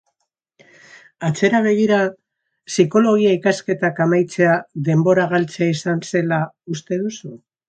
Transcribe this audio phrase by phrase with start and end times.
[1.27, 1.99] Atzera begira,
[2.71, 4.57] psikologia ikasketak amaitzea
[4.89, 6.43] denbora galtzea izan zela
[6.79, 7.35] uste duzu?